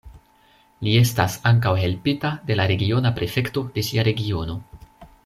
Li 0.85 0.93
estas 1.01 1.35
ankaŭ 1.49 1.73
helpita 1.81 2.31
de 2.49 2.57
la 2.61 2.67
regiona 2.75 3.13
prefekto 3.21 3.65
de 3.77 3.85
sia 3.91 4.07
regiono. 4.13 4.57